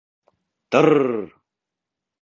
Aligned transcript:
Тр-р-р! 0.69 1.29